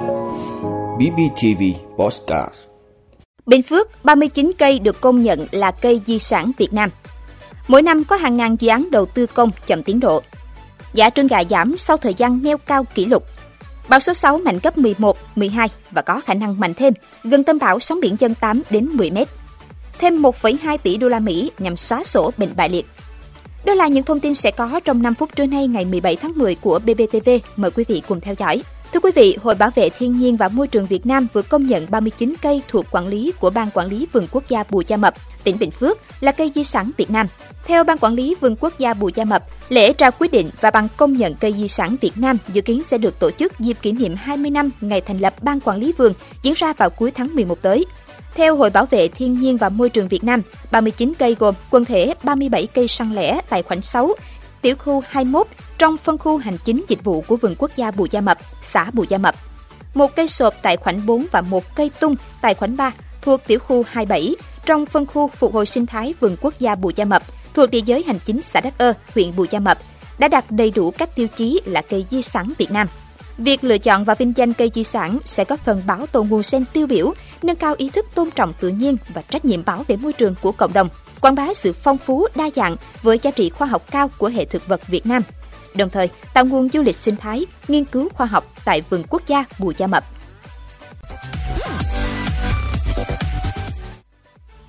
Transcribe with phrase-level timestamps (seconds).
[0.00, 1.62] BBTV
[1.96, 2.54] Postcard
[3.46, 6.90] Bình Phước, 39 cây được công nhận là cây di sản Việt Nam.
[7.68, 10.22] Mỗi năm có hàng ngàn dự án đầu tư công chậm tiến độ.
[10.92, 13.24] Giá trứng gà giảm sau thời gian neo cao kỷ lục.
[13.88, 16.94] Bão số 6 mạnh cấp 11, 12 và có khả năng mạnh thêm,
[17.24, 19.28] gần tâm bão sóng biển dân 8 đến 10 mét.
[19.98, 22.86] Thêm 1,2 tỷ đô la Mỹ nhằm xóa sổ bệnh bại liệt.
[23.64, 26.32] Đó là những thông tin sẽ có trong 5 phút trưa nay ngày 17 tháng
[26.38, 27.30] 10 của BBTV.
[27.56, 28.62] Mời quý vị cùng theo dõi.
[28.92, 31.66] Thưa quý vị, Hội Bảo vệ Thiên nhiên và Môi trường Việt Nam vừa công
[31.66, 34.96] nhận 39 cây thuộc quản lý của Ban Quản lý Vườn Quốc gia Bù Gia
[34.96, 37.26] Mập, tỉnh Bình Phước là cây di sản Việt Nam.
[37.66, 40.70] Theo Ban Quản lý Vườn Quốc gia Bù Gia Mập, lễ trao quyết định và
[40.70, 43.76] bằng công nhận cây di sản Việt Nam dự kiến sẽ được tổ chức dịp
[43.82, 46.12] kỷ niệm 20 năm ngày thành lập Ban Quản lý Vườn
[46.42, 47.86] diễn ra vào cuối tháng 11 tới.
[48.34, 51.84] Theo Hội Bảo vệ Thiên nhiên và Môi trường Việt Nam, 39 cây gồm quần
[51.84, 54.14] thể 37 cây săn lẻ tại khoảnh 6,
[54.62, 55.46] tiểu khu 21
[55.80, 58.90] trong phân khu hành chính dịch vụ của vườn quốc gia Bù Gia Mập, xã
[58.90, 59.34] Bù Gia Mập.
[59.94, 63.58] Một cây sộp tại khoảnh 4 và một cây tung tại khoảnh 3 thuộc tiểu
[63.58, 67.22] khu 27 trong phân khu phục hồi sinh thái vườn quốc gia Bù Gia Mập
[67.54, 69.78] thuộc địa giới hành chính xã Đắc Ơ, huyện Bù Gia Mập
[70.18, 72.88] đã đạt đầy đủ các tiêu chí là cây di sản Việt Nam.
[73.38, 76.42] Việc lựa chọn và vinh danh cây di sản sẽ có phần bảo tồn nguồn
[76.42, 79.84] sen tiêu biểu, nâng cao ý thức tôn trọng tự nhiên và trách nhiệm bảo
[79.88, 80.88] vệ môi trường của cộng đồng,
[81.20, 84.44] quảng bá sự phong phú đa dạng với giá trị khoa học cao của hệ
[84.44, 85.22] thực vật Việt Nam,
[85.74, 89.22] đồng thời tạo nguồn du lịch sinh thái, nghiên cứu khoa học tại vườn quốc
[89.26, 90.04] gia Bù Gia Mập.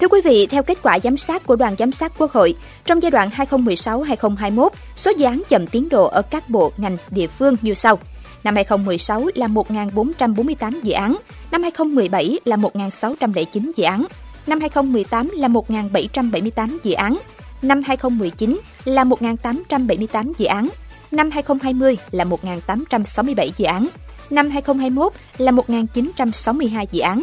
[0.00, 2.54] Thưa quý vị, theo kết quả giám sát của đoàn giám sát Quốc hội,
[2.84, 7.26] trong giai đoạn 2016-2021, số dự án chậm tiến độ ở các bộ, ngành, địa
[7.26, 7.98] phương như sau.
[8.44, 11.16] Năm 2016 là 1.448 dự án,
[11.50, 14.04] năm 2017 là 1.609 dự án,
[14.46, 17.18] năm 2018 là 1.778 dự án,
[17.62, 20.68] năm 2019 là 1.878 dự án,
[21.12, 23.88] năm 2020 là 1.867 dự án,
[24.30, 27.22] năm 2021 là 1.962 dự án.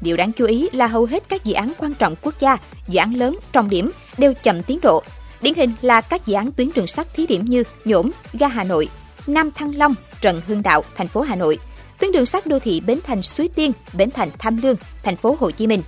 [0.00, 2.56] Điều đáng chú ý là hầu hết các dự án quan trọng quốc gia,
[2.88, 5.02] dự án lớn, trọng điểm đều chậm tiến độ.
[5.42, 8.64] Điển hình là các dự án tuyến đường sắt thí điểm như Nhổn, ga Hà
[8.64, 8.88] Nội,
[9.26, 11.58] Nam Thăng Long, Trần Hưng Đạo, thành phố Hà Nội,
[12.00, 15.36] tuyến đường sắt đô thị Bến Thành Suối Tiên, Bến Thành Tham Lương, thành phố
[15.40, 15.82] Hồ Chí Minh.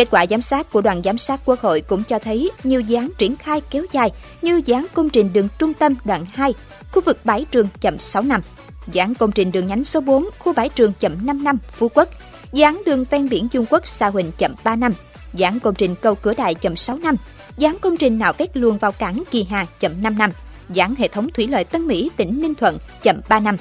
[0.00, 2.96] Kết quả giám sát của đoàn giám sát Quốc hội cũng cho thấy nhiều dự
[2.96, 4.10] án triển khai kéo dài
[4.42, 6.54] như dự án công trình đường trung tâm đoạn 2,
[6.92, 8.40] khu vực bãi trường chậm 6 năm,
[8.92, 11.88] dự án công trình đường nhánh số 4, khu bãi trường chậm 5 năm, Phú
[11.94, 12.08] Quốc,
[12.52, 14.92] dự án đường ven biển Trung Quốc Sa Huỳnh chậm 3 năm,
[15.34, 17.16] dự án công trình cầu cửa đại chậm 6 năm,
[17.56, 20.30] dự án công trình nạo vét luồng vào cảng Kỳ Hà chậm 5 năm,
[20.70, 23.56] dự án hệ thống thủy lợi Tân Mỹ tỉnh Ninh Thuận chậm 3 năm.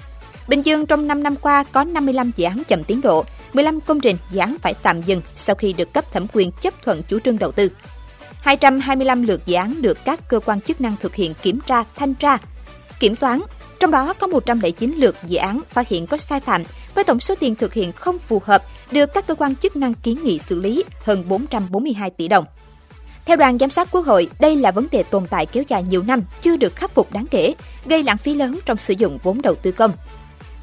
[0.47, 3.99] Bình Dương trong 5 năm qua có 55 dự án chậm tiến độ, 15 công
[3.99, 7.19] trình dự án phải tạm dừng sau khi được cấp thẩm quyền chấp thuận chủ
[7.19, 7.69] trương đầu tư.
[8.41, 12.15] 225 lượt dự án được các cơ quan chức năng thực hiện kiểm tra, thanh
[12.15, 12.37] tra,
[12.99, 13.41] kiểm toán,
[13.79, 16.63] trong đó có 109 lượt dự án phát hiện có sai phạm
[16.95, 19.93] với tổng số tiền thực hiện không phù hợp được các cơ quan chức năng
[19.93, 22.45] kiến nghị xử lý hơn 442 tỷ đồng.
[23.25, 26.03] Theo đoàn giám sát Quốc hội, đây là vấn đề tồn tại kéo dài nhiều
[26.03, 27.53] năm, chưa được khắc phục đáng kể,
[27.85, 29.91] gây lãng phí lớn trong sử dụng vốn đầu tư công.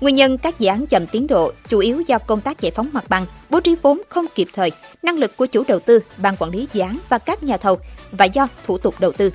[0.00, 2.88] Nguyên nhân các dự án chậm tiến độ chủ yếu do công tác giải phóng
[2.92, 6.36] mặt bằng, bố trí vốn không kịp thời, năng lực của chủ đầu tư, ban
[6.36, 7.78] quản lý dự án và các nhà thầu
[8.12, 9.30] và do thủ tục đầu tư.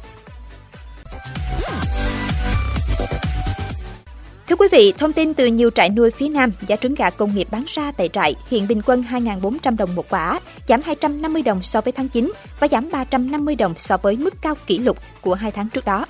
[4.48, 7.36] Thưa quý vị, thông tin từ nhiều trại nuôi phía Nam, giá trứng gà công
[7.36, 11.64] nghiệp bán ra tại trại hiện bình quân 2.400 đồng một quả, giảm 250 đồng
[11.64, 15.34] so với tháng 9 và giảm 350 đồng so với mức cao kỷ lục của
[15.34, 16.06] hai tháng trước đó.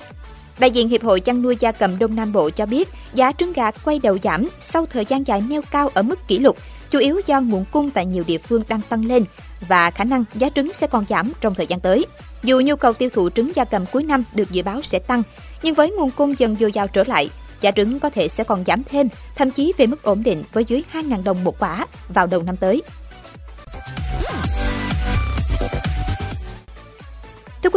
[0.58, 3.52] Đại diện Hiệp hội chăn nuôi gia cầm Đông Nam Bộ cho biết, giá trứng
[3.52, 6.56] gà quay đầu giảm sau thời gian dài neo cao ở mức kỷ lục,
[6.90, 9.24] chủ yếu do nguồn cung tại nhiều địa phương đang tăng lên
[9.68, 12.06] và khả năng giá trứng sẽ còn giảm trong thời gian tới.
[12.42, 15.22] Dù nhu cầu tiêu thụ trứng gia cầm cuối năm được dự báo sẽ tăng,
[15.62, 17.30] nhưng với nguồn cung dần dồi dào trở lại,
[17.60, 20.64] giá trứng có thể sẽ còn giảm thêm, thậm chí về mức ổn định với
[20.64, 22.82] dưới 2.000 đồng một quả vào đầu năm tới.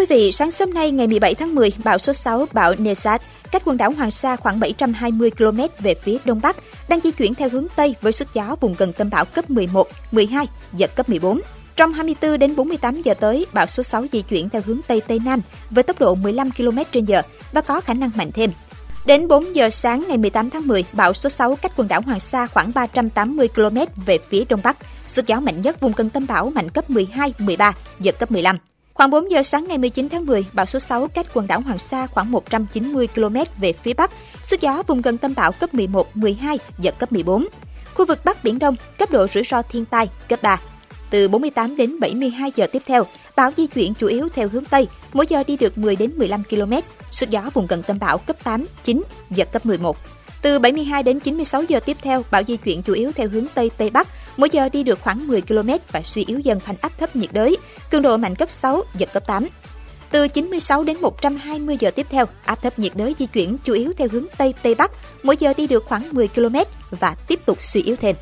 [0.09, 3.21] Quý vị, sáng sớm nay ngày 17 tháng 10, bão số 6 bão Nesat
[3.51, 6.55] cách quần đảo Hoàng Sa khoảng 720 km về phía đông bắc,
[6.87, 9.87] đang di chuyển theo hướng tây với sức gió vùng gần tâm bão cấp 11,
[10.11, 11.41] 12, giật cấp 14.
[11.75, 15.19] Trong 24 đến 48 giờ tới, bão số 6 di chuyển theo hướng tây tây
[15.25, 18.51] nam với tốc độ 15 km/h và có khả năng mạnh thêm.
[19.05, 22.19] Đến 4 giờ sáng ngày 18 tháng 10, bão số 6 cách quần đảo Hoàng
[22.19, 24.77] Sa khoảng 380 km về phía đông bắc.
[25.05, 28.57] Sức gió mạnh nhất vùng gần tâm bão mạnh cấp 12, 13, giật cấp 15.
[28.95, 31.79] Khoảng 4 giờ sáng ngày 19 tháng 10, bão số 6 cách quần đảo Hoàng
[31.79, 34.11] Sa khoảng 190 km về phía bắc.
[34.43, 37.45] Sức gió vùng gần tâm bão cấp 11, 12, giật cấp 14.
[37.93, 40.59] Khu vực Bắc Biển Đông, cấp độ rủi ro thiên tai cấp 3.
[41.09, 43.05] Từ 48 đến 72 giờ tiếp theo,
[43.35, 46.43] bão di chuyển chủ yếu theo hướng Tây, mỗi giờ đi được 10 đến 15
[46.43, 46.73] km.
[47.11, 49.97] Sức gió vùng gần tâm bão cấp 8, 9, giật cấp 11.
[50.41, 53.71] Từ 72 đến 96 giờ tiếp theo, bão di chuyển chủ yếu theo hướng Tây
[53.77, 56.97] Tây Bắc, mỗi giờ đi được khoảng 10 km và suy yếu dần thành áp
[56.97, 57.57] thấp nhiệt đới,
[57.91, 59.47] cường độ mạnh cấp 6, giật cấp 8.
[60.11, 63.93] Từ 96 đến 120 giờ tiếp theo, áp thấp nhiệt đới di chuyển chủ yếu
[63.97, 64.91] theo hướng Tây Tây Bắc,
[65.23, 66.55] mỗi giờ đi được khoảng 10 km
[66.89, 68.15] và tiếp tục suy yếu thêm.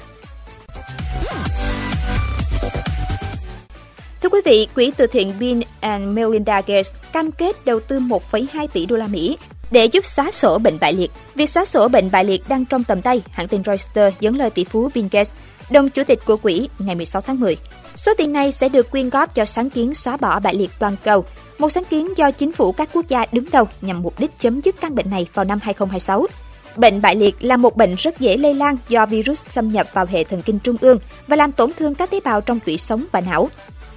[4.22, 8.68] Thưa quý vị, quỹ từ thiện Bill and Melinda Gates cam kết đầu tư 1,2
[8.68, 9.38] tỷ đô la Mỹ
[9.74, 11.12] để giúp xóa sổ bệnh bại liệt.
[11.36, 14.50] Việc xóa sổ bệnh bại liệt đang trong tầm tay, hãng tin Reuters dẫn lời
[14.50, 15.32] tỷ phú Bill Gates,
[15.70, 17.58] đồng chủ tịch của quỹ ngày 16 tháng 10.
[17.96, 20.96] Số tiền này sẽ được quyên góp cho sáng kiến xóa bỏ bại liệt toàn
[21.04, 21.26] cầu,
[21.58, 24.62] một sáng kiến do chính phủ các quốc gia đứng đầu nhằm mục đích chấm
[24.62, 26.28] dứt căn bệnh này vào năm 2026.
[26.76, 30.06] Bệnh bại liệt là một bệnh rất dễ lây lan do virus xâm nhập vào
[30.06, 33.06] hệ thần kinh trung ương và làm tổn thương các tế bào trong tủy sống
[33.12, 33.50] và não.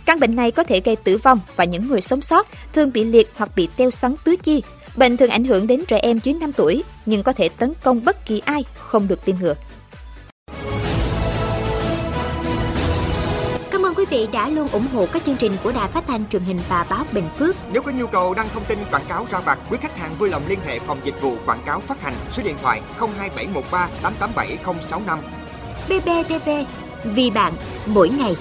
[0.06, 3.04] Căn bệnh này có thể gây tử vong và những người sống sót thường bị
[3.04, 4.62] liệt hoặc bị teo xoắn tứ chi.
[4.96, 8.04] Bệnh thường ảnh hưởng đến trẻ em dưới 5 tuổi, nhưng có thể tấn công
[8.04, 9.54] bất kỳ ai không được tiêm ngừa.
[13.70, 16.28] Cảm ơn quý vị đã luôn ủng hộ các chương trình của Đài Phát thanh
[16.28, 17.56] truyền hình và báo Bình Phước.
[17.72, 20.30] Nếu có nhu cầu đăng thông tin quảng cáo ra vặt, quý khách hàng vui
[20.30, 25.18] lòng liên hệ phòng dịch vụ quảng cáo phát hành số điện thoại 02713 887065.
[25.88, 26.50] BBTV,
[27.04, 27.52] vì bạn,
[27.86, 28.36] mỗi ngày.